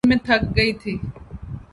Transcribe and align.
لیکن 0.03 0.09
میں 0.09 0.17
تھک 0.27 0.41
گئی 0.57 0.71
تھی 0.73 0.93